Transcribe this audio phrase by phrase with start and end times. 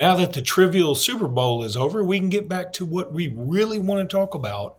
[0.00, 3.32] now that the trivial Super Bowl is over, we can get back to what we
[3.36, 4.78] really want to talk about,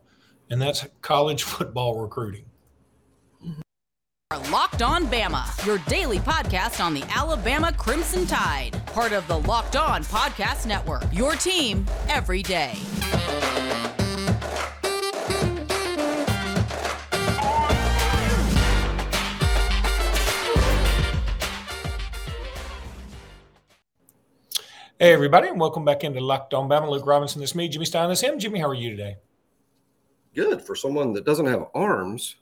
[0.49, 2.45] and that's college football recruiting.
[4.49, 9.75] Locked On Bama, your daily podcast on the Alabama Crimson Tide, part of the Locked
[9.75, 11.03] On Podcast Network.
[11.11, 12.75] Your team every day.
[25.01, 26.87] Hey, everybody, and welcome back into Locked On Bama.
[26.87, 28.37] Luke Robinson, this is me, Jimmy Stein, this is him.
[28.37, 29.17] Jimmy, how are you today?
[30.35, 32.35] Good for someone that doesn't have arms.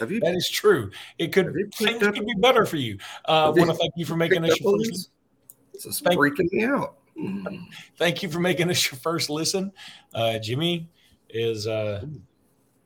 [0.00, 0.18] Have you?
[0.20, 0.90] that is true.
[1.18, 2.96] It could things could be better for you.
[3.28, 5.10] Uh, I want to thank you for making us your first.
[5.74, 6.96] This is freaking me out.
[7.98, 9.70] Thank you for making us your first listen.
[10.14, 10.88] Uh, Jimmy
[11.28, 12.06] is uh,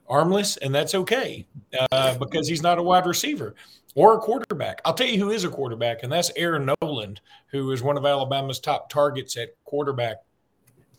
[0.08, 1.46] armless, and that's okay
[1.92, 3.54] uh, because he's not a wide receiver
[3.94, 4.80] or a quarterback.
[4.84, 8.06] I'll tell you who is a quarterback, and that's Aaron Noland, who is one of
[8.06, 10.18] Alabama's top targets at quarterback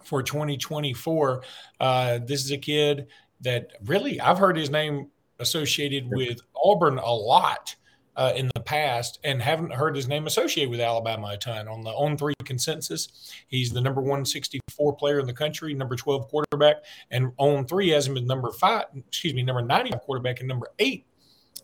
[0.03, 1.43] for 2024.
[1.79, 3.07] Uh, this is a kid
[3.41, 5.09] that really I've heard his name
[5.39, 7.75] associated with Auburn a lot
[8.15, 11.67] uh, in the past and haven't heard his name associated with Alabama a ton.
[11.67, 16.27] On the on three consensus, he's the number 164 player in the country, number 12
[16.27, 16.77] quarterback,
[17.11, 20.67] and on three has him as number five, excuse me, number 90 quarterback and number
[20.79, 21.05] eight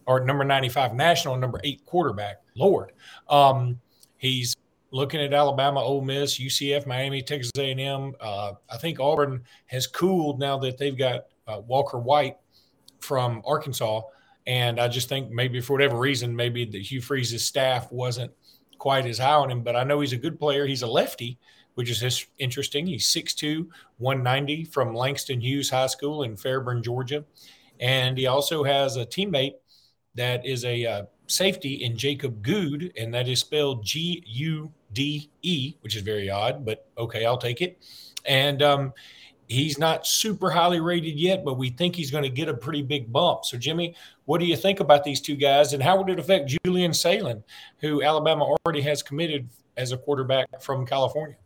[0.09, 2.41] or number 95 national, number eight quarterback.
[2.55, 2.93] Lord.
[3.29, 3.79] Um,
[4.17, 4.55] he's
[4.89, 8.15] looking at Alabama, Ole Miss, UCF, Miami, Texas A&M.
[8.19, 12.37] Uh, I think Auburn has cooled now that they've got uh, Walker White
[13.01, 14.01] from Arkansas.
[14.47, 18.31] And I just think maybe for whatever reason, maybe the Hugh Freeze's staff wasn't
[18.79, 19.61] quite as high on him.
[19.61, 20.65] But I know he's a good player.
[20.65, 21.37] He's a lefty,
[21.75, 22.87] which is interesting.
[22.87, 23.67] He's 6'2",
[23.99, 27.23] 190 from Langston Hughes High School in Fairburn, Georgia.
[27.79, 29.53] And he also has a teammate–
[30.15, 35.29] that is a uh, safety in Jacob Gude, and that is spelled G U D
[35.41, 37.77] E, which is very odd, but okay, I'll take it.
[38.25, 38.93] And um,
[39.47, 42.81] he's not super highly rated yet, but we think he's going to get a pretty
[42.81, 43.45] big bump.
[43.45, 43.95] So, Jimmy,
[44.25, 47.43] what do you think about these two guys, and how would it affect Julian Sayin,
[47.79, 51.37] who Alabama already has committed as a quarterback from California?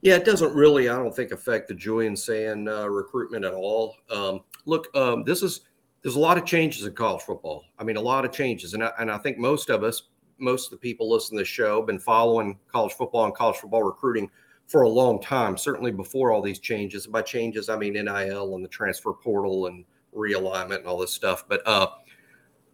[0.00, 3.96] Yeah, it doesn't really, I don't think, affect the Julian Sayin uh, recruitment at all.
[4.10, 5.62] Um, look, um, this is
[6.02, 7.64] there's a lot of changes in college football.
[7.78, 10.02] I mean, a lot of changes, and I, and I think most of us,
[10.38, 13.56] most of the people listening to the show, have been following college football and college
[13.56, 14.30] football recruiting
[14.68, 15.56] for a long time.
[15.56, 17.04] Certainly before all these changes.
[17.04, 21.12] And by changes, I mean NIL and the transfer portal and realignment and all this
[21.12, 21.44] stuff.
[21.48, 21.88] But uh,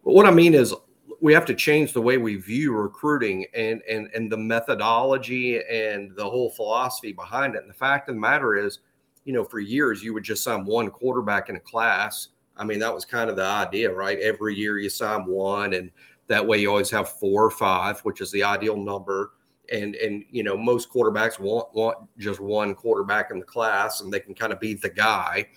[0.03, 0.75] but what I mean is
[1.21, 6.15] we have to change the way we view recruiting and and and the methodology and
[6.15, 7.61] the whole philosophy behind it.
[7.61, 8.79] And the fact of the matter is,
[9.23, 12.79] you know, for years you would just sign one quarterback in a class I mean,
[12.79, 14.19] that was kind of the idea, right?
[14.19, 15.91] Every year you sign one, and
[16.27, 19.33] that way you always have four or five, which is the ideal number.
[19.71, 24.13] And and you know, most quarterbacks want want just one quarterback in the class, and
[24.13, 25.47] they can kind of be the guy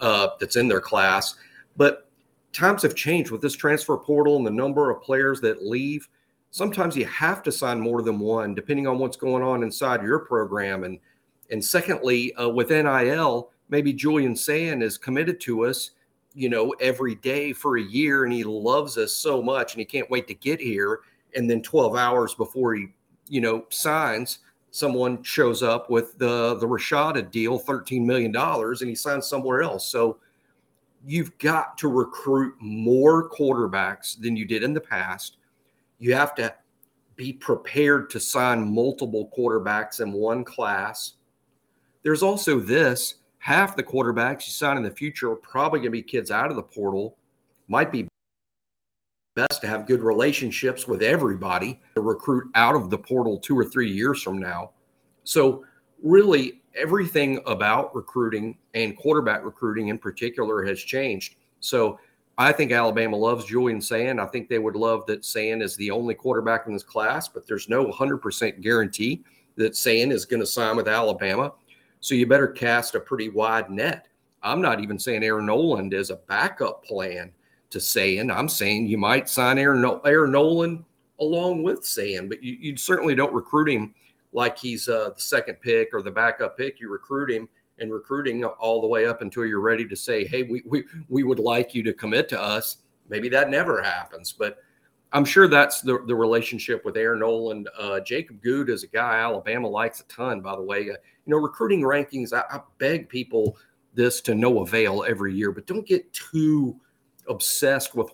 [0.00, 1.36] uh, that's in their class.
[1.76, 2.08] But
[2.52, 6.08] times have changed with this transfer portal and the number of players that leave.
[6.50, 10.20] Sometimes you have to sign more than one, depending on what's going on inside your
[10.20, 10.84] program.
[10.84, 10.98] And
[11.50, 15.92] and secondly, uh, with NIL, maybe Julian Sayin is committed to us
[16.38, 19.84] you know, every day for a year and he loves us so much and he
[19.84, 21.00] can't wait to get here.
[21.34, 22.90] And then 12 hours before he,
[23.28, 24.38] you know, signs,
[24.70, 29.90] someone shows up with the the Rashada deal, $13 million, and he signs somewhere else.
[29.90, 30.18] So
[31.04, 35.38] you've got to recruit more quarterbacks than you did in the past.
[35.98, 36.54] You have to
[37.16, 41.14] be prepared to sign multiple quarterbacks in one class.
[42.04, 43.16] There's also this
[43.48, 46.50] half the quarterbacks you sign in the future are probably going to be kids out
[46.50, 47.16] of the portal.
[47.66, 48.06] Might be
[49.34, 53.64] best to have good relationships with everybody to recruit out of the portal two or
[53.64, 54.72] three years from now.
[55.24, 55.64] So,
[56.02, 61.36] really, everything about recruiting and quarterback recruiting in particular has changed.
[61.60, 61.98] So,
[62.36, 64.20] I think Alabama loves Julian Sayin.
[64.20, 67.46] I think they would love that Sayin is the only quarterback in this class, but
[67.46, 69.24] there's no 100% guarantee
[69.56, 71.54] that Sayin is going to sign with Alabama.
[72.00, 74.08] So you better cast a pretty wide net.
[74.42, 77.32] I'm not even saying Aaron Noland is a backup plan
[77.70, 78.30] to Sayin.
[78.30, 80.84] I'm saying you might sign Aaron, Aaron Noland
[81.20, 83.94] along with Sayin, but you, you certainly don't recruit him
[84.32, 86.80] like he's uh, the second pick or the backup pick.
[86.80, 87.48] You recruit him
[87.78, 91.22] and recruiting all the way up until you're ready to say, hey, we, we, we
[91.24, 92.78] would like you to commit to us.
[93.08, 94.58] Maybe that never happens, but
[95.12, 97.66] I'm sure that's the, the relationship with Aaron Nolan.
[97.78, 100.90] Uh, Jacob Gude is a guy Alabama likes a ton, by the way.
[101.28, 103.58] You know, recruiting rankings, I, I, beg people
[103.92, 106.80] this to no avail every year, but don't get too
[107.28, 108.10] obsessed with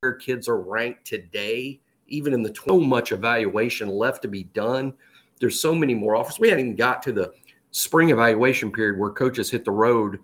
[0.00, 4.92] where kids are ranked today, even in the so much evaluation left to be done.
[5.38, 6.40] there's so many more offers.
[6.40, 7.32] We hadn't even got to the
[7.70, 10.18] spring evaluation period where coaches hit the road,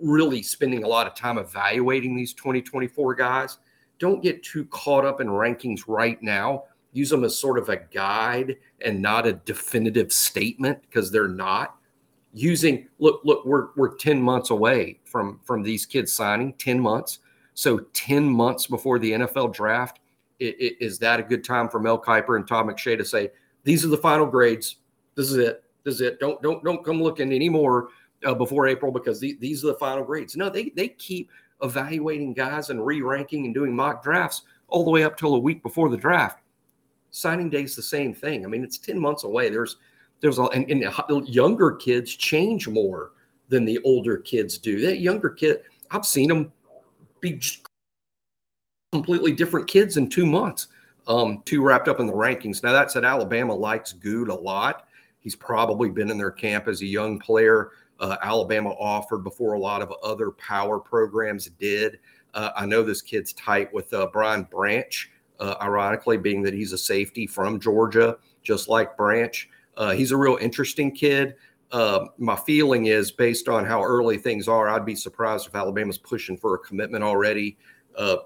[0.00, 3.58] really spending a lot of time evaluating these 2024 guys.
[3.98, 6.64] Don't get too caught up in rankings right now.
[6.92, 11.76] Use them as sort of a guide and not a definitive statement because they're not.
[12.34, 17.18] Using look, look, we're we're 10 months away from from these kids signing, 10 months.
[17.54, 20.00] So 10 months before the NFL draft,
[20.38, 23.30] is that a good time for Mel Kiper and Todd McShay to say,
[23.64, 24.76] these are the final grades.
[25.14, 25.62] This is it.
[25.84, 26.20] This is it.
[26.20, 27.88] Don't don't don't come looking anymore
[28.24, 30.36] uh, before April because the, these are the final grades.
[30.36, 31.30] No, they they keep
[31.62, 35.62] evaluating guys and re-ranking and doing mock drafts all the way up till a week
[35.62, 36.41] before the draft.
[37.12, 38.44] Signing day is the same thing.
[38.44, 39.48] I mean, it's ten months away.
[39.48, 39.76] There's
[40.20, 43.12] there's a, and, and younger kids change more
[43.48, 44.80] than the older kids do.
[44.80, 45.60] That younger kid,
[45.90, 46.52] I've seen them
[47.20, 47.40] be
[48.92, 50.68] completely different kids in two months.
[51.06, 52.62] Um, too wrapped up in the rankings.
[52.62, 54.86] Now that said, Alabama likes Gude a lot.
[55.18, 57.70] He's probably been in their camp as a young player.
[58.00, 61.98] Uh, Alabama offered before a lot of other power programs did.
[62.34, 65.10] Uh, I know this kid's tight with uh, Brian Branch,
[65.42, 69.48] uh, ironically, being that he's a safety from Georgia, just like Branch.
[69.76, 71.34] Uh, he's a real interesting kid.
[71.70, 75.98] Uh, my feeling is, based on how early things are, I'd be surprised if Alabama's
[75.98, 77.56] pushing for a commitment already.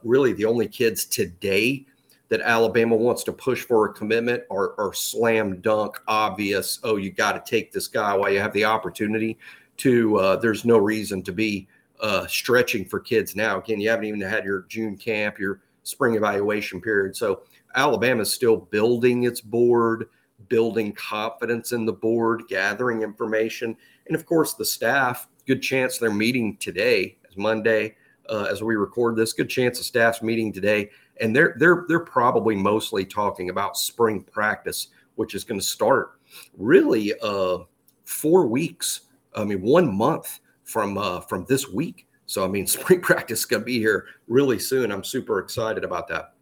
[0.02, 1.86] really, the only kids today
[2.28, 7.10] that Alabama wants to push for a commitment or, or slam dunk obvious, oh, you
[7.10, 9.38] got to take this guy while you have the opportunity
[9.78, 11.68] to uh, there's no reason to be
[12.00, 13.58] uh, stretching for kids now.
[13.58, 17.16] Again, you haven't even had your June camp, your spring evaluation period.
[17.16, 17.42] So
[17.74, 20.08] Alabama is still building its board,
[20.48, 23.76] building confidence in the board, gathering information.
[24.06, 27.96] And of course, the staff, good chance they're meeting today, as Monday,
[28.28, 30.90] uh, as we record this, good chance the staff's meeting today
[31.20, 36.18] and they're they're they're probably mostly talking about spring practice, which is going to start
[36.56, 37.58] really uh,
[38.04, 39.02] four weeks.
[39.34, 42.06] I mean, one month from uh, from this week.
[42.26, 44.92] So I mean, spring practice is going to be here really soon.
[44.92, 46.32] I'm super excited about that.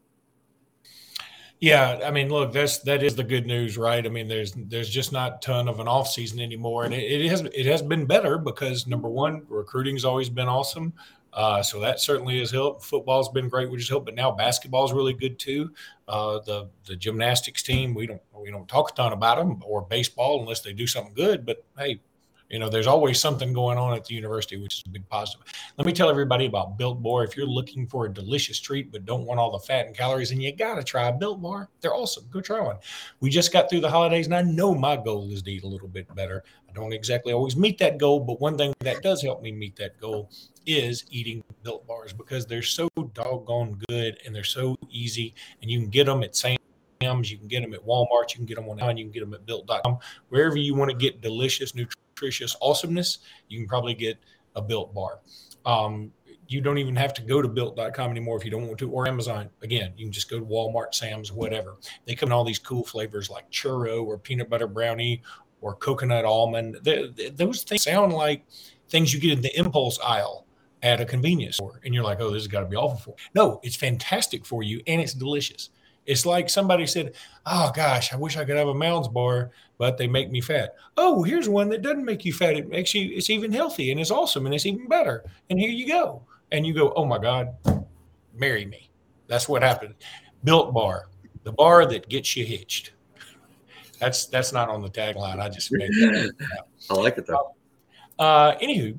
[1.60, 4.04] Yeah, I mean, look, that's that is the good news, right?
[4.04, 7.22] I mean, there's there's just not a ton of an off season anymore, and it,
[7.22, 10.92] it has it has been better because number one, recruiting's always been awesome.
[11.32, 12.84] Uh, so that certainly has helped.
[12.84, 15.72] Football's been great, which has helped, but now basketball's really good too.
[16.06, 19.82] Uh, the the gymnastics team, we don't we don't talk a ton about them or
[19.82, 21.46] baseball unless they do something good.
[21.46, 22.00] But hey,
[22.50, 25.46] you know, there's always something going on at the university, which is a big positive.
[25.76, 27.24] Let me tell everybody about Built Bar.
[27.24, 30.30] If you're looking for a delicious treat but don't want all the fat and calories,
[30.30, 31.68] and you got to try Built Bar.
[31.80, 32.26] They're awesome.
[32.30, 32.76] Go try one.
[33.20, 35.68] We just got through the holidays, and I know my goal is to eat a
[35.68, 36.44] little bit better.
[36.68, 39.76] I don't exactly always meet that goal, but one thing that does help me meet
[39.76, 40.30] that goal
[40.66, 45.80] is eating Built Bars because they're so doggone good and they're so easy, and you
[45.80, 46.58] can get them at Sam's
[47.30, 48.30] you can get them at Walmart.
[48.30, 48.96] You can get them online.
[48.96, 49.98] You can get them at built.com.
[50.28, 53.18] Wherever you want to get delicious, nutritious awesomeness,
[53.48, 54.18] you can probably get
[54.56, 55.20] a built bar.
[55.66, 56.12] Um,
[56.46, 59.08] you don't even have to go to built.com anymore if you don't want to, or
[59.08, 59.48] Amazon.
[59.62, 61.76] Again, you can just go to Walmart, Sam's, whatever.
[62.06, 65.22] They come in all these cool flavors like churro or peanut butter brownie
[65.60, 66.78] or coconut almond.
[66.82, 68.44] They, they, those things sound like
[68.88, 70.46] things you get in the impulse aisle
[70.82, 71.80] at a convenience store.
[71.84, 73.16] And you're like, oh, this has got to be awful for.
[73.34, 75.70] No, it's fantastic for you and it's delicious.
[76.06, 77.14] It's like somebody said,
[77.46, 80.74] "Oh gosh, I wish I could have a Mounds bar, but they make me fat."
[80.96, 82.56] Oh, here's one that doesn't make you fat.
[82.56, 83.10] It makes you.
[83.14, 85.24] It's even healthy and it's awesome and it's even better.
[85.50, 86.22] And here you go.
[86.52, 87.54] And you go, "Oh my God,
[88.34, 88.90] marry me."
[89.26, 89.94] That's what happened.
[90.44, 91.08] Built bar,
[91.42, 92.92] the bar that gets you hitched.
[93.98, 95.40] That's that's not on the tagline.
[95.40, 96.32] I just made that.
[96.90, 97.54] I like it though.
[98.18, 98.98] Uh, anywho,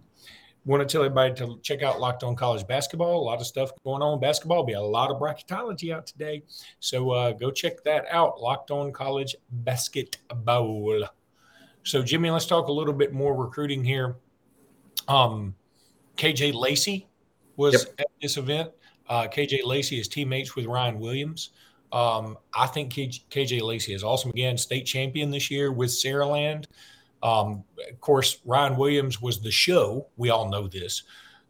[0.65, 3.21] want to tell everybody to check out Locked On College Basketball.
[3.21, 4.63] A lot of stuff going on basketball.
[4.63, 6.43] Be a lot of bracketology out today,
[6.79, 8.41] so uh, go check that out.
[8.41, 11.07] Locked On College Basketball.
[11.83, 14.15] So Jimmy, let's talk a little bit more recruiting here.
[15.07, 15.53] Um,
[16.17, 17.07] KJ Lacey
[17.57, 17.99] was yep.
[17.99, 18.71] at this event.
[19.07, 21.51] Uh, KJ Lacey is teammates with Ryan Williams.
[21.91, 26.65] Um, I think KJ Lacey is awesome again, state champion this year with Saraland.
[27.25, 30.05] Um, of course, Ryan Williams was the show.
[30.15, 31.01] We all know this,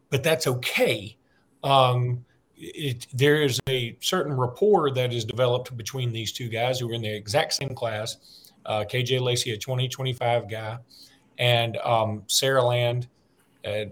[0.10, 1.17] but that's okay.
[1.65, 2.24] Um,
[2.55, 6.94] it, there is a certain rapport that is developed between these two guys who are
[6.94, 8.48] in the exact same class.
[8.65, 10.77] Uh, KJ Lacey, a 2025 guy,
[11.39, 13.08] and um, Saraland
[13.65, 13.86] uh,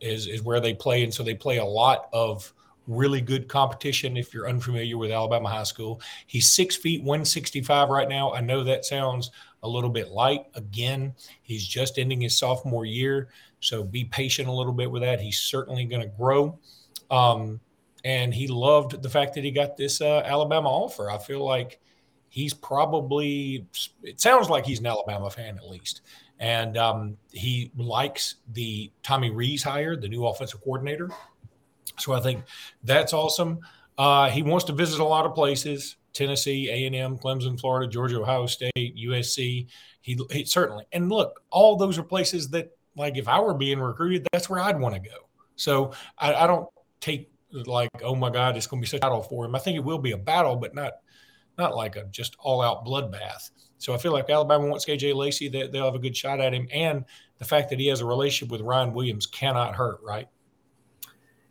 [0.00, 1.04] is, is where they play.
[1.04, 2.50] And so they play a lot of
[2.86, 6.00] really good competition if you're unfamiliar with Alabama High School.
[6.26, 8.32] He's six feet, 165 right now.
[8.32, 9.30] I know that sounds
[9.62, 10.46] a little bit light.
[10.54, 13.28] Again, he's just ending his sophomore year.
[13.60, 15.20] So be patient a little bit with that.
[15.20, 16.58] He's certainly going to grow.
[17.10, 17.60] Um,
[18.04, 21.10] and he loved the fact that he got this uh, Alabama offer.
[21.10, 21.80] I feel like
[22.28, 23.66] he's probably
[24.02, 26.02] it sounds like he's an Alabama fan at least,
[26.38, 31.10] and um, he likes the Tommy Rees hire, the new offensive coordinator.
[31.98, 32.44] So I think
[32.84, 33.58] that's awesome.
[33.98, 37.90] Uh, he wants to visit a lot of places: Tennessee, A and M, Clemson, Florida,
[37.90, 39.66] Georgia, Ohio State, USC.
[40.00, 43.78] He, he certainly and look, all those are places that, like, if I were being
[43.78, 45.28] recruited, that's where I'd want to go.
[45.56, 46.68] So I, I don't
[47.00, 49.54] take like, oh my God, it's going to be such a battle for him.
[49.54, 50.94] I think it will be a battle, but not
[51.58, 53.50] not like a just all out bloodbath.
[53.78, 55.48] So I feel like Alabama wants KJ Lacey.
[55.48, 57.04] They, they'll have a good shot at him, and
[57.38, 60.28] the fact that he has a relationship with Ryan Williams cannot hurt, right?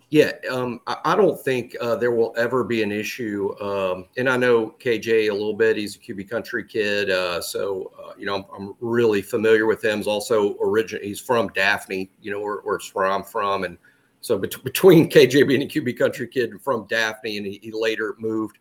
[0.10, 3.56] Yeah, um, I, I, don't think uh, there will ever be an issue.
[3.60, 5.78] Um, and I know KJ a little bit.
[5.78, 9.84] He's a QB country kid, uh, so uh, you know I'm, I'm, really familiar with
[9.84, 9.98] him.
[9.98, 11.00] He's also origin.
[11.02, 12.62] He's from Daphne, you know, where,
[12.94, 13.78] where I'm from, and
[14.26, 18.16] so bet- between KJ being a QB country kid from Daphne, and he, he later
[18.18, 18.58] moved,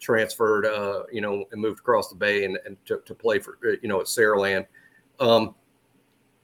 [0.00, 3.58] transferred, uh, you know, and moved across the bay and, and to, to play for,
[3.62, 4.66] you know, at Saraland.
[5.20, 5.54] Um,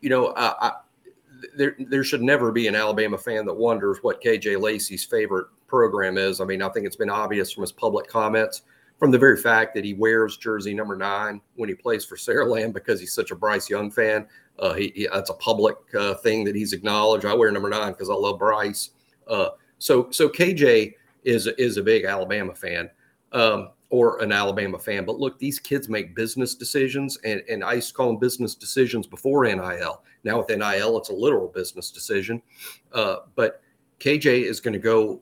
[0.00, 0.73] you know, I, I,
[1.56, 6.18] there there should never be an Alabama fan that wonders what KJ Lacey's favorite program
[6.18, 6.40] is.
[6.40, 8.62] I mean, I think it's been obvious from his public comments,
[8.99, 12.73] from the very fact that he wears jersey number nine when he plays for Saraland
[12.73, 14.26] because he's such a Bryce Young fan.
[14.59, 17.25] Uh, he, he, that's a public uh, thing that he's acknowledged.
[17.25, 18.90] I wear number nine because I love Bryce.
[19.26, 20.94] Uh, so so KJ
[21.25, 22.90] is is a big Alabama fan
[23.32, 25.04] um, or an Alabama fan.
[25.04, 28.54] But look, these kids make business decisions, and and I used to call them business
[28.54, 30.02] decisions before NIL.
[30.25, 32.42] Now with NIL, it's a literal business decision.
[32.92, 33.62] Uh, but
[33.99, 35.20] KJ is going to go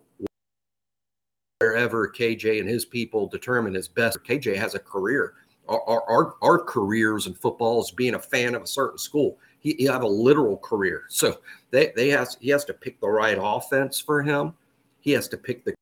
[1.59, 4.19] wherever KJ and his people determine is best.
[4.25, 5.35] KJ has a career
[5.69, 9.39] our, our, our careers in football is being a fan of a certain school.
[9.61, 11.05] He, he have a literal career.
[11.09, 14.55] So they, they has, he has to pick the right offense for him.
[15.01, 15.75] He has to pick the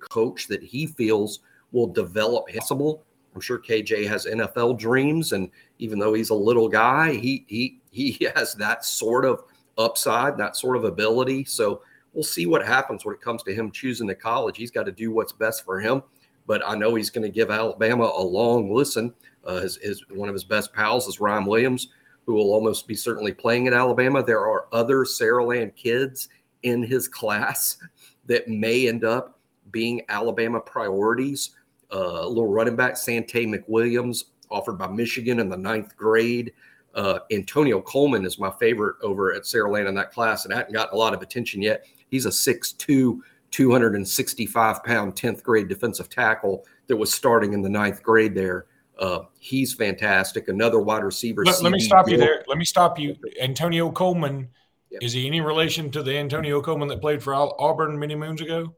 [0.00, 1.40] coach that he feels
[1.72, 3.04] will develop possible.
[3.34, 7.80] I'm sure KJ has NFL dreams, and even though he's a little guy, he he
[7.90, 9.42] he has that sort of
[9.78, 11.44] upside, that sort of ability.
[11.44, 14.56] So we'll see what happens when it comes to him choosing the college.
[14.56, 16.02] He's got to do what's best for him
[16.46, 19.14] but I know he's going to give Alabama a long listen.
[19.44, 21.88] Uh, his, his, one of his best pals is Ryan Williams,
[22.26, 24.22] who will almost be certainly playing at Alabama.
[24.22, 26.28] There are other Saraland kids
[26.62, 27.78] in his class
[28.26, 29.38] that may end up
[29.70, 31.50] being Alabama priorities.
[31.92, 36.52] Uh, little running back Sante McWilliams, offered by Michigan in the ninth grade.
[36.94, 40.94] Uh, Antonio Coleman is my favorite over at Saraland in that class, and hadn't gotten
[40.94, 41.84] a lot of attention yet.
[42.08, 43.22] He's a six-two
[43.52, 48.66] 265 pound 10th grade defensive tackle that was starting in the ninth grade there.
[48.98, 50.48] Uh, he's fantastic.
[50.48, 51.44] Another wide receiver.
[51.44, 52.44] Let, let me stop you there.
[52.48, 53.16] Let me stop you.
[53.40, 54.48] Antonio Coleman,
[54.90, 55.02] yep.
[55.02, 58.74] is he any relation to the Antonio Coleman that played for Auburn many moons ago?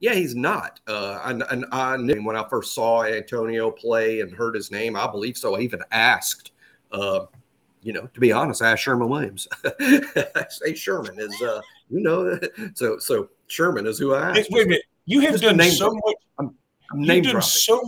[0.00, 0.80] Yeah, he's not.
[0.86, 4.96] Uh, and, and I knew when I first saw Antonio play and heard his name,
[4.96, 5.56] I believe so.
[5.56, 6.52] I even asked,
[6.90, 7.26] uh,
[7.82, 9.46] you know, to be honest, I asked Sherman Williams.
[9.64, 12.38] I say Sherman is uh, you know,
[12.74, 14.50] so so Sherman is who I asked.
[14.50, 16.14] Wait a minute, you have done so much.
[16.38, 16.54] I'm,
[16.92, 17.86] I'm you've done so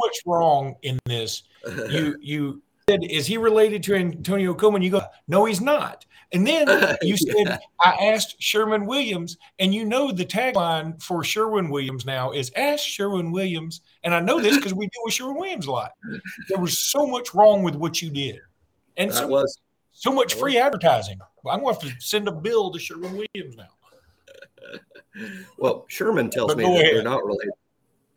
[0.00, 1.42] much wrong in this.
[1.90, 4.82] You you said, is he related to Antonio Coleman?
[4.82, 6.04] You go, no, he's not.
[6.32, 7.58] And then you said, yeah.
[7.80, 12.84] I asked Sherman Williams, and you know the tagline for Sherwin Williams now is Ask
[12.84, 13.80] Sherwin Williams.
[14.04, 15.92] And I know this because we deal with Sherwin Williams a lot.
[16.48, 18.40] There was so much wrong with what you did.
[18.96, 19.58] And so was
[19.92, 21.18] so much free advertising.
[21.50, 24.78] I'm going to have to send a bill to Sherman Williams now.
[25.58, 26.96] well, Sherman tells me that ahead.
[26.96, 27.52] they're not related.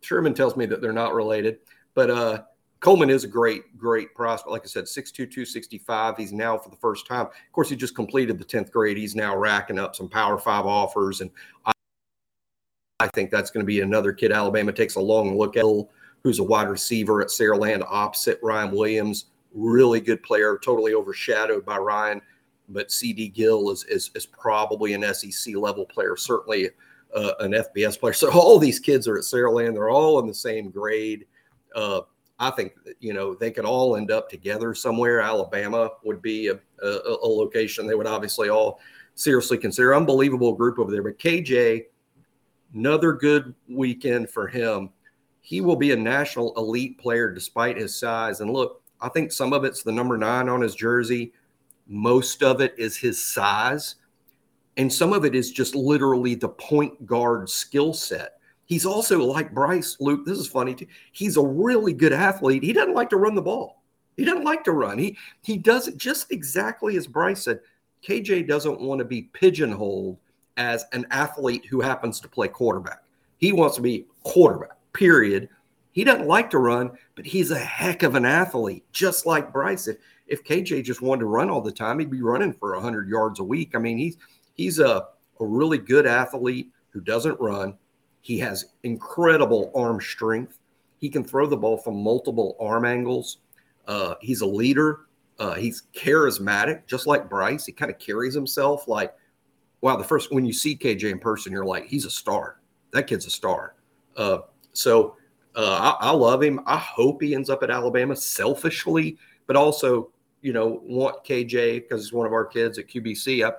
[0.02, 1.60] Sherman tells me that they're not related,
[1.94, 2.44] but uh,
[2.84, 4.52] Coleman is a great, great prospect.
[4.52, 6.18] Like I said, 6'2", 265.
[6.18, 7.28] He's now for the first time.
[7.28, 8.98] Of course, he just completed the 10th grade.
[8.98, 11.32] He's now racking up some Power Five offers, and
[11.66, 11.72] I,
[13.00, 15.64] I think that's going to be another kid Alabama takes a long look at,
[16.24, 19.28] who's a wide receiver at Saraland opposite Ryan Williams.
[19.54, 22.22] Really good player, totally overshadowed by Ryan
[22.70, 26.70] but CD Gill is, is, is probably an SEC level player, certainly
[27.16, 28.14] uh, an FBS player.
[28.14, 29.74] So all these kids are at Saraland.
[29.74, 31.26] They're all in the same grade.
[31.76, 32.02] Uh,
[32.48, 35.22] I think you know they could all end up together somewhere.
[35.22, 38.80] Alabama would be a, a, a, location they would obviously all
[39.16, 39.96] seriously consider.
[39.96, 41.04] Unbelievable group over there.
[41.04, 41.86] But KJ,
[42.74, 44.90] another good weekend for him.
[45.42, 48.40] He will be a national elite player despite his size.
[48.40, 51.34] And look, I think some of it's the number nine on his jersey.
[51.88, 53.96] Most of it is his size,
[54.78, 58.40] and some of it is just literally the point guard skill set.
[58.66, 60.26] He's also like Bryce Luke.
[60.26, 60.88] This is funny too.
[61.12, 62.64] He's a really good athlete.
[62.64, 63.82] He doesn't like to run the ball.
[64.16, 64.98] He doesn't like to run.
[64.98, 67.60] He he does it just exactly as Bryce said.
[68.08, 70.18] KJ doesn't want to be pigeonholed
[70.58, 73.04] as an athlete who happens to play quarterback.
[73.38, 74.78] He wants to be quarterback.
[74.94, 75.50] Period.
[75.94, 79.88] He doesn't like to run, but he's a heck of an athlete, just like Bryce.
[79.88, 83.10] If if KJ just wanted to run all the time, he'd be running for 100
[83.10, 83.76] yards a week.
[83.76, 84.18] I mean, he's
[84.54, 85.08] he's a,
[85.40, 87.78] a really good athlete who doesn't run.
[88.24, 90.58] He has incredible arm strength.
[90.98, 93.40] He can throw the ball from multiple arm angles.
[93.86, 95.02] Uh, he's a leader.
[95.40, 97.66] Uh, he's charismatic, just like Bryce.
[97.66, 99.14] He kind of carries himself like,
[99.82, 99.98] wow.
[99.98, 102.62] The first when you see KJ in person, you're like, he's a star.
[102.92, 103.76] That kid's a star.
[104.16, 104.38] Uh,
[104.72, 105.18] so
[105.54, 106.62] uh, I, I, love him.
[106.66, 110.12] I hope he ends up at Alabama selfishly, but also,
[110.42, 113.46] you know, want KJ because he's one of our kids at QBC.
[113.46, 113.52] I,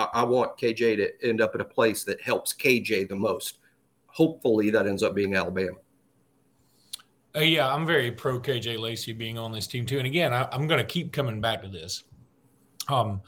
[0.00, 3.58] I, I want KJ to end up at a place that helps KJ the most.
[4.12, 5.78] Hopefully, that ends up being Alabama.
[7.34, 9.98] Uh, yeah, I'm very pro KJ Lacey being on this team too.
[9.98, 12.04] And again, I, am going to keep coming back to this.
[12.88, 13.22] Um,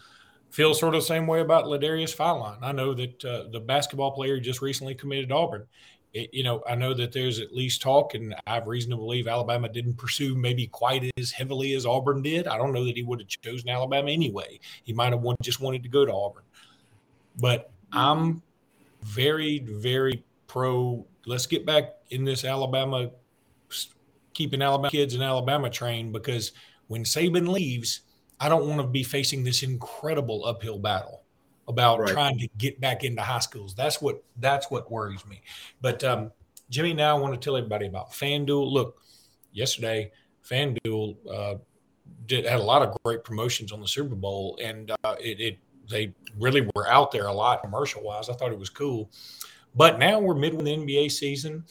[0.51, 2.59] feel sort of the same way about Ladarius Philon.
[2.63, 5.67] I know that uh, the basketball player just recently committed to Auburn.
[6.13, 8.97] It, you know, I know that there's at least talk, and I have reason to
[8.97, 12.47] believe Alabama didn't pursue maybe quite as heavily as Auburn did.
[12.47, 14.61] I don't know that he would have chosen Alabama anyway.
[14.85, 16.45] He might have just wanted to go to Auburn.
[17.41, 18.43] But I'm
[19.03, 20.23] very, very
[20.55, 21.05] pro.
[21.27, 23.11] Let's get back in this Alabama
[24.35, 26.53] keeping Alabama kids in Alabama train because
[26.87, 28.03] when Saban leaves,
[28.39, 31.25] I don't want to be facing this incredible uphill battle
[31.67, 32.09] about right.
[32.09, 33.75] trying to get back into high schools.
[33.75, 35.43] That's what that's what worries me.
[35.81, 36.31] But um,
[36.71, 38.71] Jimmy, now I want to tell everybody about FanDuel.
[38.71, 39.03] Look,
[39.53, 40.13] yesterday
[40.49, 41.55] FanDuel uh,
[42.27, 45.59] did had a lot of great promotions on the Super Bowl, and uh, it, it
[45.91, 48.29] they really were out there a lot commercial wise.
[48.29, 49.11] I thought it was cool.
[49.75, 51.65] But now we're midway in the NBA season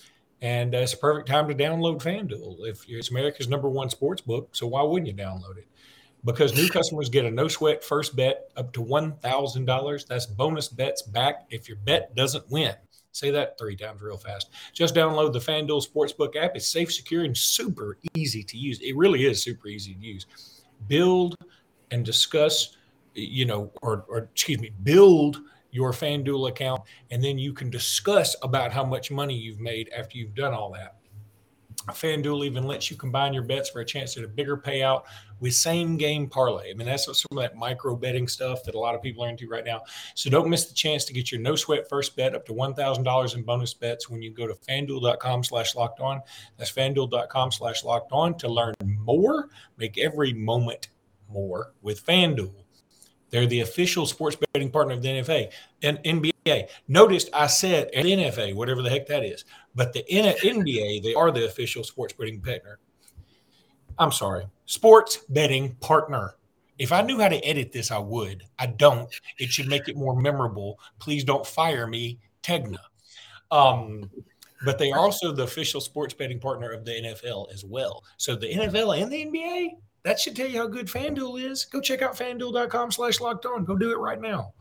[0.44, 2.68] and uh, it's a perfect time to download FanDuel.
[2.68, 5.68] If it's America's number one sports book, so why wouldn't you download it?
[6.26, 10.04] Because new customers get a no sweat first bet up to one thousand dollars.
[10.04, 12.76] That's bonus bets back if your bet doesn't win.
[13.14, 14.50] Say that three times real fast.
[14.74, 16.56] Just download the FanDuel Sportsbook app.
[16.56, 18.80] It's safe, secure, and super easy to use.
[18.82, 20.26] It really is super easy to use.
[20.88, 21.36] Build
[21.92, 22.76] and discuss,
[23.14, 25.42] you know, or, or excuse me, build
[25.74, 30.18] your FanDuel account, and then you can discuss about how much money you've made after
[30.18, 30.96] you've done all that.
[31.88, 35.04] FanDuel even lets you combine your bets for a chance at a bigger payout
[35.40, 36.72] with same game parlay.
[36.72, 39.30] I mean, that's some of that micro betting stuff that a lot of people are
[39.30, 39.82] into right now.
[40.16, 43.36] So don't miss the chance to get your no sweat first bet up to $1,000
[43.36, 46.22] in bonus bets when you go to fanduel.com slash locked on.
[46.58, 49.50] That's fanduel.com slash locked on to learn more.
[49.78, 50.88] Make every moment
[51.28, 52.63] more with FanDuel.
[53.34, 56.70] They're the official sports betting partner of the NFA and NBA.
[56.88, 59.44] Noticed I said NFA, whatever the heck that is,
[59.74, 62.78] but the NBA, they are the official sports betting partner.
[63.98, 66.36] I'm sorry, sports betting partner.
[66.78, 68.44] If I knew how to edit this, I would.
[68.60, 69.10] I don't.
[69.40, 70.80] It should make it more memorable.
[71.00, 72.78] Please don't fire me, Tegna.
[73.50, 74.12] Um,
[74.64, 78.04] but they are also the official sports betting partner of the NFL as well.
[78.18, 79.70] So the NFL and the NBA,
[80.04, 81.66] that should tell you how good FanDuel is.
[81.66, 83.64] Go check out fanduel.com slash locked on.
[83.64, 84.54] Go do it right now.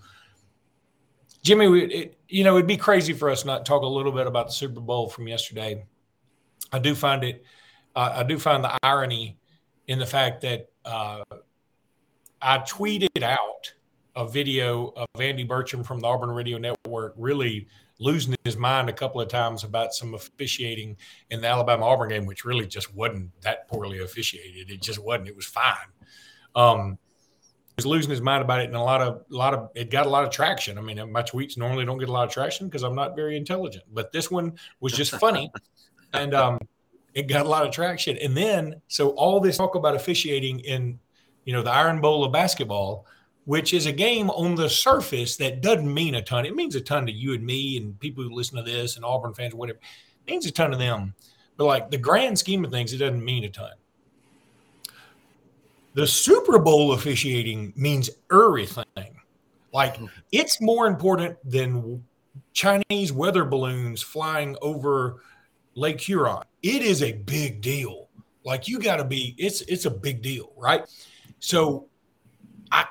[1.42, 4.28] Jimmy, it, you know, it'd be crazy for us not to talk a little bit
[4.28, 5.84] about the Super Bowl from yesterday.
[6.70, 7.44] I do find it,
[7.96, 9.36] uh, I do find the irony
[9.88, 11.22] in the fact that uh,
[12.40, 13.72] I tweeted out
[14.14, 17.66] a video of Andy Burcham from the Auburn Radio Network really
[18.02, 20.96] losing his mind a couple of times about some officiating
[21.30, 24.70] in the Alabama Auburn game, which really just wasn't that poorly officiated.
[24.70, 25.28] It just wasn't.
[25.28, 25.76] It was fine.
[26.54, 26.98] Um,
[27.68, 29.90] he was losing his mind about it, and a lot of a lot of it
[29.90, 30.76] got a lot of traction.
[30.76, 33.36] I mean, my tweets normally don't get a lot of traction because I'm not very
[33.36, 35.50] intelligent, but this one was just funny,
[36.12, 36.58] and um,
[37.14, 38.18] it got a lot of traction.
[38.18, 40.98] And then, so all this talk about officiating in,
[41.44, 43.06] you know, the Iron Bowl of basketball
[43.44, 46.46] which is a game on the surface that doesn't mean a ton.
[46.46, 49.04] It means a ton to you and me and people who listen to this and
[49.04, 49.80] Auburn fans or whatever.
[50.26, 51.14] It means a ton to them.
[51.56, 53.72] But like the grand scheme of things, it doesn't mean a ton.
[55.94, 58.84] The Super Bowl officiating means everything.
[59.72, 60.06] Like mm-hmm.
[60.30, 62.04] it's more important than
[62.52, 65.22] Chinese weather balloons flying over
[65.74, 66.44] Lake Huron.
[66.62, 68.08] It is a big deal.
[68.44, 70.82] Like you got to be, it's it's a big deal, right?
[71.38, 71.88] So
[72.70, 72.86] I,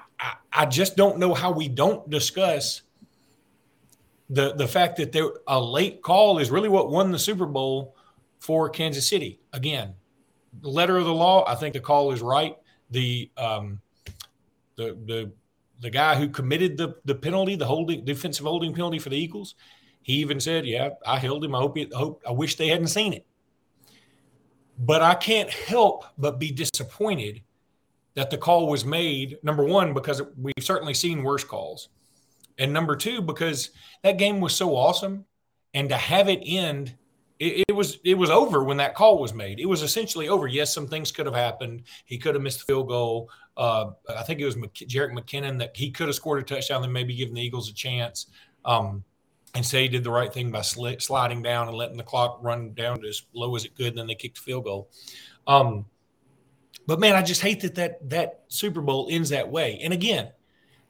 [0.54, 2.82] I just don't know how we don't discuss
[4.30, 7.96] the the fact that there a late call is really what won the Super Bowl
[8.40, 9.40] for Kansas City.
[9.54, 9.96] Again,
[10.62, 12.56] letter of the law, I think the call is right.
[12.92, 13.82] The um,
[14.76, 15.32] the the
[15.82, 19.56] the guy who committed the the penalty, the holding defensive holding penalty for the Eagles,
[20.02, 21.56] he even said, "Yeah, I held him.
[21.56, 23.26] I hope, I hope I wish they hadn't seen it."
[24.78, 27.42] But I can't help but be disappointed
[28.16, 29.38] that the call was made.
[29.44, 31.90] Number one, because we've certainly seen worse calls.
[32.58, 33.72] And number two, because
[34.04, 35.26] that game was so awesome.
[35.74, 36.96] And to have it end
[37.42, 39.60] it, it, was it was over when that call was made.
[39.60, 40.46] It was essentially over.
[40.46, 41.84] Yes, some things could have happened.
[42.06, 43.32] He could have missed the field goal.
[43.58, 46.84] Uh, I think it was Mc, Jerick McKinnon that he could have scored a touchdown
[46.84, 48.28] and maybe given the Eagles a chance.
[48.64, 49.04] Um,
[49.56, 52.40] and say he did the right thing by sli- sliding down and letting the clock
[52.42, 54.90] run down as low as it could, and then they kicked the field goal.
[55.48, 55.86] Um,
[56.92, 59.80] but man, I just hate that that that Super Bowl ends that way.
[59.82, 60.30] And again,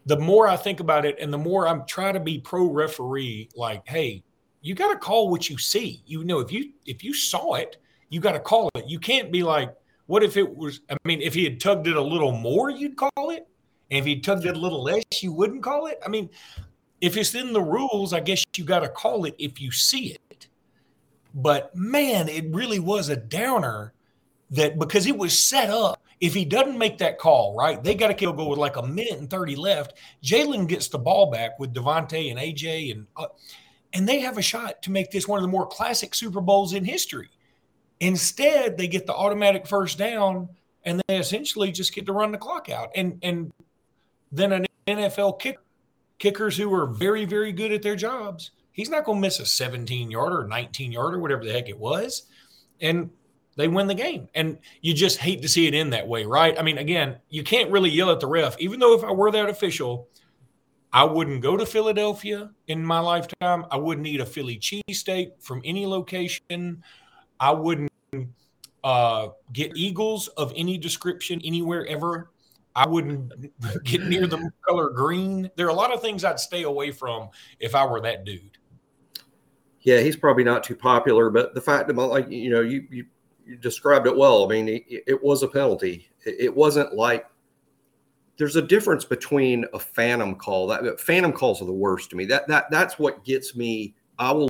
[0.08, 3.50] the more I think about it, and the more I'm trying to be pro referee,
[3.56, 4.24] like, hey,
[4.62, 6.02] you got to call what you see.
[6.08, 7.78] You know, if you if you saw it,
[8.10, 8.86] you got to call it.
[8.88, 9.76] You can't be like,
[10.08, 10.80] what if it was?
[10.90, 13.48] I mean, if he had tugged it a little more, you'd call it.
[13.92, 16.00] And if he tugged it a little less, you wouldn't call it.
[16.04, 16.32] I mean,
[17.00, 20.14] if it's in the rules, I guess you got to call it if you see
[20.14, 20.48] it.
[21.36, 23.94] But man, it really was a downer
[24.52, 26.04] that because it was set up.
[26.20, 28.86] If he doesn't make that call, right, they got to kill go with like a
[28.86, 29.98] minute and 30 left.
[30.24, 33.26] Jalen gets the ball back with DeVonta and AJ, and uh,
[33.94, 36.74] and they have a shot to make this one of the more classic Super Bowls
[36.74, 37.30] in history.
[38.00, 40.50] Instead, they get the automatic first down,
[40.86, 42.92] and they essentially just get to run the clock out.
[42.96, 43.52] And and
[44.32, 45.62] then an NFL kicker,
[46.20, 49.46] kickers who are very very good at their jobs, he's not going to miss a
[49.46, 52.28] 17 yarder, 19 yarder, whatever the heck it was,
[52.80, 53.10] and
[53.62, 54.28] they win the game.
[54.34, 56.58] And you just hate to see it end that way, right?
[56.58, 59.32] I mean, again, you can't really yell at the ref, even though if I were
[59.32, 60.10] that official,
[60.92, 63.66] I wouldn't go to Philadelphia in my lifetime.
[63.72, 66.84] I wouldn't eat a Philly cheesesteak from any location.
[67.40, 67.92] I wouldn't
[68.84, 72.32] uh, get eagles of any description anywhere ever.
[72.76, 73.32] I wouldn't
[73.84, 75.52] get near the color green.
[75.56, 78.58] There are a lot of things I'd stay away from if I were that dude.
[79.82, 83.06] Yeah, he's probably not too popular, but the fact about like you know you you
[83.46, 84.46] you described it well.
[84.46, 86.10] I mean, it, it was a penalty.
[86.26, 87.26] It, it, wasn't like
[88.38, 90.68] there's a difference between a phantom call.
[90.68, 92.26] That phantom calls are the worst to me.
[92.26, 93.96] That that that's what gets me.
[94.20, 94.50] I will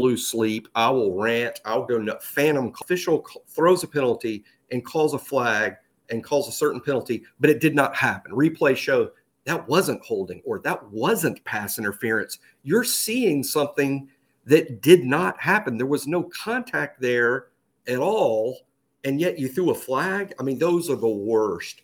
[0.00, 0.68] lose sleep.
[0.74, 1.60] I will rant.
[1.64, 2.04] I'll go.
[2.20, 5.74] Phantom official throws a penalty and calls a flag
[6.10, 8.32] and calls a certain penalty, but it did not happen.
[8.32, 9.10] Replay show
[9.46, 12.38] that wasn't holding or that wasn't pass interference.
[12.62, 14.08] You're seeing something
[14.50, 15.78] that did not happen.
[15.78, 17.46] There was no contact there
[17.86, 18.66] at all,
[19.04, 20.34] and yet you threw a flag.
[20.40, 21.82] I mean, those are the worst.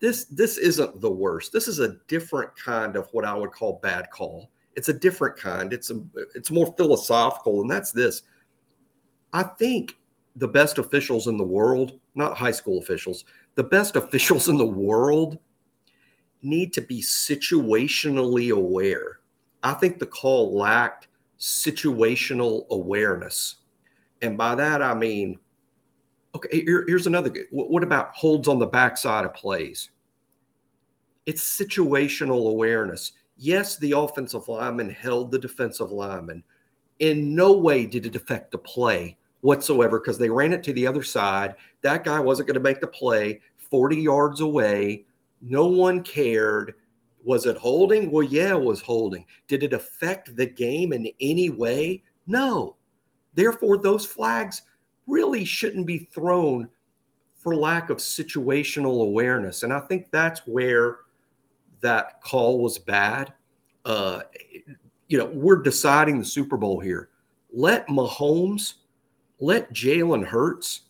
[0.00, 1.52] This this isn't the worst.
[1.52, 4.50] This is a different kind of what I would call bad call.
[4.74, 5.72] It's a different kind.
[5.72, 6.02] It's a
[6.34, 8.22] it's more philosophical, and that's this.
[9.32, 9.96] I think
[10.34, 14.66] the best officials in the world, not high school officials, the best officials in the
[14.66, 15.38] world
[16.42, 19.20] need to be situationally aware.
[19.62, 21.06] I think the call lacked
[21.38, 23.56] situational awareness.
[24.22, 25.38] And by that, I mean,
[26.34, 27.32] okay, here, here's another.
[27.50, 29.90] What about holds on the backside of plays?
[31.26, 33.12] It's situational awareness.
[33.36, 36.42] Yes, the offensive lineman held the defensive lineman.
[37.00, 40.86] In no way did it affect the play whatsoever because they ran it to the
[40.86, 41.54] other side.
[41.82, 45.04] That guy wasn't going to make the play 40 yards away.
[45.42, 46.74] No one cared.
[47.26, 48.12] Was it holding?
[48.12, 49.26] Well, yeah, it was holding.
[49.48, 52.04] Did it affect the game in any way?
[52.28, 52.76] No.
[53.34, 54.62] Therefore, those flags
[55.08, 56.68] really shouldn't be thrown
[57.34, 59.64] for lack of situational awareness.
[59.64, 60.98] And I think that's where
[61.80, 63.32] that call was bad.
[63.84, 64.20] Uh,
[65.08, 67.08] you know, we're deciding the Super Bowl here.
[67.52, 68.74] Let Mahomes,
[69.40, 70.82] let Jalen Hurts,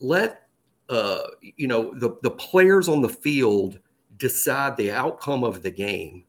[0.00, 0.48] let
[0.88, 3.78] uh, you know the the players on the field
[4.16, 6.24] decide the outcome of the game,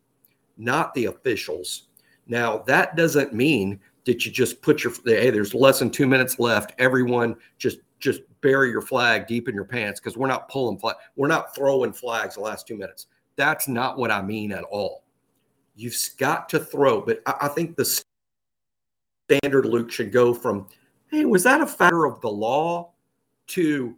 [0.58, 1.84] not the officials.
[2.28, 6.40] Now, that doesn't mean that you just put your hey, there's less than two minutes
[6.40, 6.74] left.
[6.80, 10.96] Everyone just just bury your flag deep in your pants because we're not pulling flag,
[11.16, 13.08] we're not throwing flags the last two minutes.
[13.36, 15.04] That's not what I mean at all.
[15.76, 18.02] You've got to throw, but I, I think the
[19.30, 20.68] standard Luke should go from,
[21.10, 22.92] hey, was that a factor of the law
[23.48, 23.96] to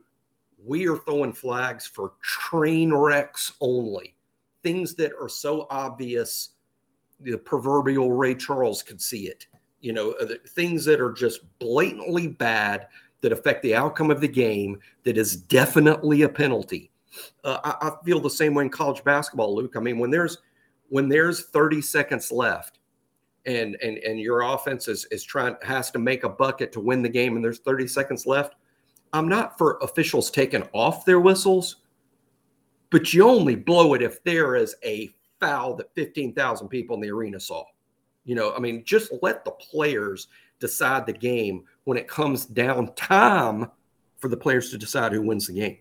[0.63, 4.15] we are throwing flags for train wrecks only,
[4.63, 6.50] things that are so obvious,
[7.20, 9.48] the proverbial Ray Charles could see it.
[9.82, 12.88] You know, uh, things that are just blatantly bad
[13.22, 16.91] that affect the outcome of the game, that is definitely a penalty.
[17.43, 19.76] Uh, I, I feel the same way in college basketball, Luke.
[19.76, 20.39] I mean, when there's
[20.89, 22.80] when there's 30 seconds left
[23.46, 27.02] and and and your offense is is trying has to make a bucket to win
[27.02, 28.56] the game and there's 30 seconds left
[29.13, 31.78] I'm not for officials taking off their whistles,
[32.89, 37.12] but you only blow it if there is a foul that 15,000 people in the
[37.12, 37.63] arena saw.
[38.26, 40.28] You know, I mean, just let the players
[40.60, 43.70] decide the game when it comes down time
[44.17, 45.78] for the players to decide who wins the game.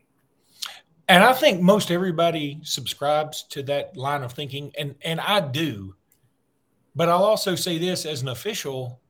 [1.09, 5.95] And I think most everybody subscribes to that line of thinking, and and I do.
[6.97, 9.01] But I'll also say this as an official,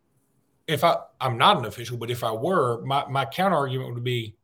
[0.67, 4.05] if I I'm not an official, but if I were, my my counter argument would
[4.05, 4.37] be,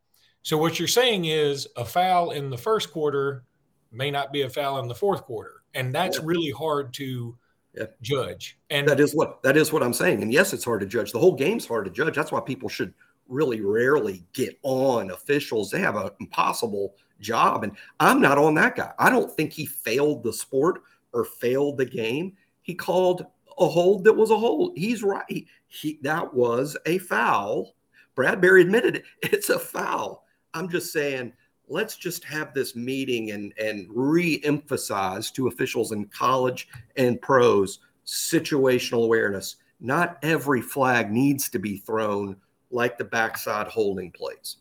[0.43, 3.45] so what you're saying is a foul in the first quarter
[3.91, 6.25] may not be a foul in the fourth quarter, and that's yeah.
[6.25, 7.37] really hard to
[7.75, 7.87] yeah.
[8.01, 8.59] judge.
[8.71, 10.23] And that is what that is what I'm saying.
[10.23, 11.13] And yes, it's hard to judge.
[11.13, 12.15] The whole game's hard to judge.
[12.15, 12.95] That's why people should
[13.29, 15.71] really rarely get on officials.
[15.71, 18.93] They have an impossible job, and I'm not on that guy.
[18.99, 20.83] I don't think he failed the sport
[21.13, 22.37] or failed the game.
[22.63, 23.27] He called
[23.63, 24.73] a hold that was a hold.
[24.77, 25.47] He's right.
[25.69, 27.75] He, that was a foul.
[28.17, 29.05] Bradberry admitted it.
[29.33, 30.25] It's a foul.
[30.55, 31.33] I'm just saying,
[31.69, 39.05] let's just have this meeting and and re-emphasize to officials in college and pros situational
[39.05, 39.57] awareness.
[39.81, 42.37] Not every flag needs to be thrown
[42.71, 44.59] like the backside holding plays.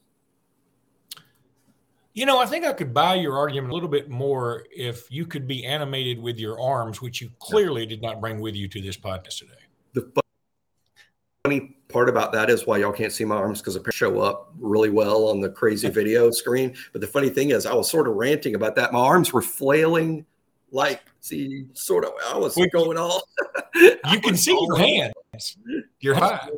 [2.13, 5.25] You know, I think I could buy your argument a little bit more if you
[5.25, 8.81] could be animated with your arms, which you clearly did not bring with you to
[8.81, 9.53] this podcast today.
[9.93, 10.11] The
[11.45, 14.53] funny part about that is why y'all can't see my arms because they show up
[14.59, 16.75] really well on the crazy video screen.
[16.91, 18.91] But the funny thing is, I was sort of ranting about that.
[18.91, 20.25] My arms were flailing,
[20.71, 22.11] like see, sort of.
[22.27, 23.23] I was going all.
[23.75, 25.57] you can see your hands.
[26.01, 26.49] You're high.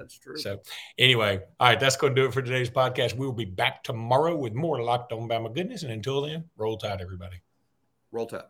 [0.00, 0.38] That's true.
[0.38, 0.62] So,
[0.98, 3.14] anyway, all right, that's going to do it for today's podcast.
[3.14, 5.82] We will be back tomorrow with more Locked On Bama goodness.
[5.82, 7.36] And until then, roll tide, everybody.
[8.10, 8.44] Roll tide.